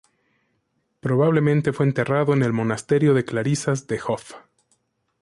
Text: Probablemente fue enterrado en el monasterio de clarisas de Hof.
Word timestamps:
Probablemente 0.99 1.73
fue 1.73 1.85
enterrado 1.85 2.33
en 2.33 2.41
el 2.41 2.53
monasterio 2.53 3.13
de 3.13 3.23
clarisas 3.23 3.85
de 3.85 3.99
Hof. 4.03 4.31